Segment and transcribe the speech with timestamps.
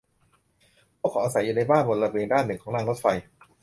[0.99, 3.05] พวกเขาอาศัยอยู่ในบ้านบนระเบียงด้านหนึ่งของรางรถไฟ